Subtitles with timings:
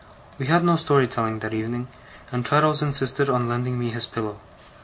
[0.39, 1.87] We had no story telling that evening,
[2.31, 4.39] and Traddles insisted on lending me his pillow.